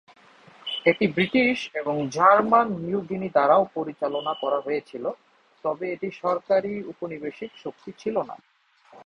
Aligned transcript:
এটি 0.85 1.05
ব্রিটিশ 1.07 1.57
এবং 1.75 1.95
German 2.09 2.67
New 2.81 2.99
Guinea 3.09 3.29
দ্বারাও 3.29 3.63
পরিচালনা 3.75 4.33
করে 4.41 4.59
হয়েছিল, 4.59 5.05
তবে 5.63 5.85
এটি 5.91 6.07
সরকারী 6.21 6.73
উপনিবেশিক 6.91 7.51
শক্তি 7.63 7.91
ছিল 8.01 8.15
না। 8.29 8.35